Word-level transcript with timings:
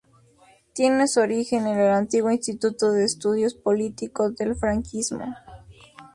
Tiene 0.73 1.07
su 1.07 1.19
origen 1.19 1.67
en 1.67 1.77
el 1.77 1.91
antiguo 1.91 2.31
Instituto 2.31 2.91
de 2.91 3.03
Estudios 3.05 3.53
Políticos 3.53 4.35
del 4.35 4.55
franquismo. 4.55 5.25